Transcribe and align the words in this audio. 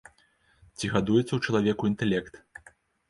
Ці 0.77 0.89
гадуецца 0.95 1.23
ў 1.35 1.39
чалавеку 1.49 1.91
інтэлект? 1.91 2.33